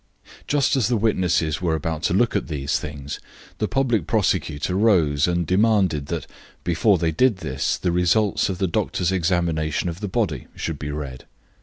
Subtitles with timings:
[0.47, 3.19] Just as the witnesses were about to look at these things,
[3.59, 6.25] the public prosecutor rose and demanded that
[6.63, 10.89] before they did this the results of the doctor's examination of the body should be
[10.89, 11.25] read.